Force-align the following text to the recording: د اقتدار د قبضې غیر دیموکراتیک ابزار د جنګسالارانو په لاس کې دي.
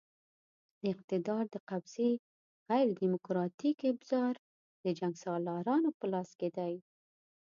د 0.81 0.83
اقتدار 0.93 1.43
د 1.53 1.55
قبضې 1.69 2.11
غیر 2.69 2.87
دیموکراتیک 3.01 3.77
ابزار 3.91 4.33
د 4.83 4.85
جنګسالارانو 4.99 5.89
په 5.99 6.05
لاس 6.13 6.29
کې 6.39 6.49
دي. 6.57 6.73